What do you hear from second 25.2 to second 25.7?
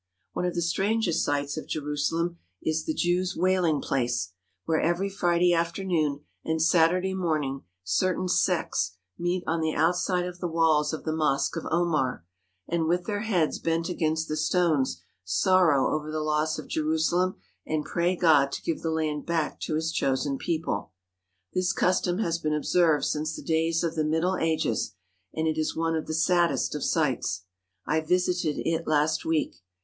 and it